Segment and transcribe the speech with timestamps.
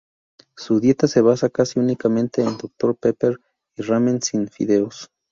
[0.57, 3.39] Su dieta se basa casi únicamente en Dr Pepper
[3.75, 5.11] y Ramen sin fideos.